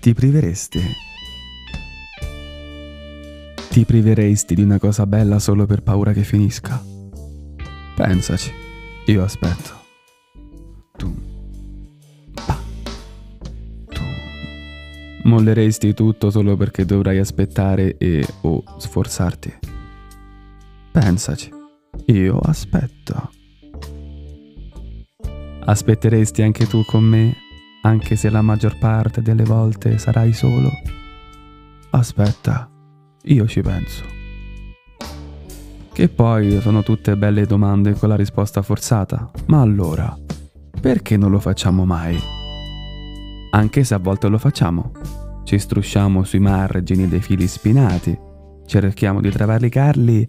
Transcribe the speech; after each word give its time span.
Ti 0.00 0.14
priveresti? 0.14 0.80
Ti 3.68 3.84
priveresti 3.84 4.54
di 4.54 4.62
una 4.62 4.78
cosa 4.78 5.06
bella 5.06 5.38
solo 5.38 5.66
per 5.66 5.82
paura 5.82 6.14
che 6.14 6.22
finisca? 6.22 6.82
Pensaci, 7.96 8.50
io 9.04 9.22
aspetto. 9.22 9.78
Tu. 10.96 11.14
Tu. 13.88 14.02
Molleresti 15.24 15.92
tutto 15.92 16.30
solo 16.30 16.56
perché 16.56 16.86
dovrai 16.86 17.18
aspettare 17.18 17.98
e 17.98 18.26
o 18.40 18.62
sforzarti? 18.78 19.58
Pensaci, 20.92 21.50
io 22.06 22.38
aspetto. 22.38 23.32
Aspetteresti 25.62 26.40
anche 26.40 26.66
tu 26.66 26.86
con 26.86 27.04
me, 27.04 27.36
anche 27.82 28.16
se 28.16 28.30
la 28.30 28.42
maggior 28.42 28.78
parte 28.78 29.22
delle 29.22 29.44
volte 29.44 29.98
sarai 29.98 30.32
solo? 30.32 30.70
Aspetta, 31.90 32.70
io 33.24 33.46
ci 33.46 33.60
penso. 33.62 34.04
Che 35.92 36.08
poi 36.08 36.60
sono 36.60 36.82
tutte 36.82 37.16
belle 37.16 37.46
domande 37.46 37.94
con 37.94 38.08
la 38.08 38.16
risposta 38.16 38.62
forzata, 38.62 39.30
ma 39.46 39.60
allora, 39.60 40.16
perché 40.80 41.16
non 41.16 41.30
lo 41.30 41.38
facciamo 41.38 41.84
mai? 41.84 42.18
Anche 43.50 43.84
se 43.84 43.94
a 43.94 43.98
volte 43.98 44.28
lo 44.28 44.38
facciamo. 44.38 44.92
Ci 45.44 45.58
strusciamo 45.58 46.22
sui 46.22 46.38
margini 46.38 47.08
dei 47.08 47.20
fili 47.20 47.46
spinati, 47.46 48.16
cerchiamo 48.66 49.20
di 49.20 49.30
travalicarli 49.30 50.28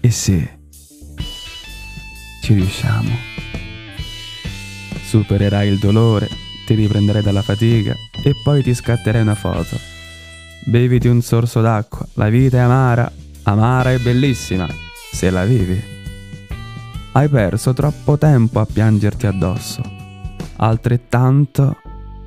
e 0.00 0.10
se 0.10 0.58
ci 2.42 2.54
riusciamo 2.54 3.38
supererai 5.10 5.68
il 5.68 5.78
dolore, 5.80 6.28
ti 6.70 6.76
riprenderai 6.76 7.20
dalla 7.20 7.42
fatica 7.42 7.96
e 8.22 8.32
poi 8.44 8.62
ti 8.62 8.72
scatterai 8.72 9.22
una 9.22 9.34
foto. 9.34 9.76
Beviti 10.66 11.08
un 11.08 11.20
sorso 11.20 11.60
d'acqua, 11.60 12.06
la 12.14 12.28
vita 12.28 12.58
è 12.58 12.60
amara, 12.60 13.10
amara 13.42 13.90
e 13.92 13.98
bellissima, 13.98 14.68
se 15.10 15.30
la 15.30 15.44
vivi. 15.44 15.82
Hai 17.12 17.28
perso 17.28 17.72
troppo 17.72 18.16
tempo 18.18 18.60
a 18.60 18.66
piangerti 18.66 19.26
addosso, 19.26 19.82
altrettanto 20.58 21.76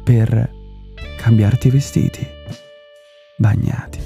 per 0.03 0.51
cambiarti 1.15 1.67
i 1.67 1.71
vestiti, 1.71 2.27
bagnati. 3.37 3.99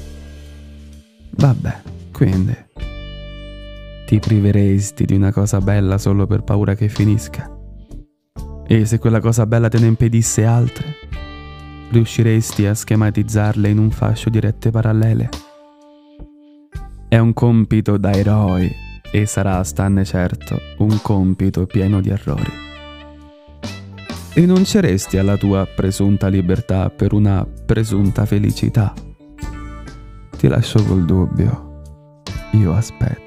Vabbè, 1.32 1.82
quindi 2.12 2.56
ti 4.06 4.20
priveresti 4.20 5.04
di 5.04 5.16
una 5.16 5.32
cosa 5.32 5.60
bella 5.62 5.98
solo 5.98 6.28
per 6.28 6.44
paura 6.44 6.76
che 6.76 6.90
finisca? 6.90 7.57
E 8.70 8.86
se 8.86 9.00
quella 9.00 9.22
cosa 9.22 9.46
bella 9.46 9.70
te 9.70 9.80
ne 9.80 9.88
impedisse 9.88 10.44
altre, 10.44 10.96
riusciresti 11.90 12.66
a 12.66 12.74
schematizzarle 12.74 13.70
in 13.70 13.78
un 13.78 13.92
fascio 13.92 14.30
di 14.30 14.42
rette 14.42 14.72
parallele? 14.72 15.30
È 17.08 17.18
un 17.18 17.32
compito 17.32 17.96
da 17.96 18.12
eroi 18.12 18.70
e 19.10 19.26
sarà, 19.26 19.64
stanne 19.64 20.04
certo, 20.04 20.60
un 20.80 21.00
compito 21.02 21.66
pieno 21.66 22.02
di 22.02 22.10
errori. 22.10 22.52
Rinunceresti 24.34 25.18
alla 25.18 25.38
tua 25.38 25.66
presunta 25.66 26.28
libertà 26.28 26.90
per 26.90 27.14
una 27.14 27.48
presunta 27.66 28.26
felicità? 28.26 28.94
Ti 30.38 30.48
lascio 30.50 30.84
col 30.84 31.06
dubbio. 31.06 31.82
Io 32.52 32.74
aspetto. 32.74 33.27